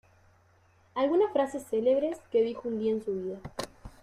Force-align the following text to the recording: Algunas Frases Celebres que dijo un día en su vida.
Algunas 0.95 1.31
Frases 1.31 1.61
Celebres 1.65 2.17
que 2.31 2.41
dijo 2.41 2.67
un 2.67 2.79
día 2.79 2.91
en 2.91 3.05
su 3.05 3.13
vida. 3.13 3.39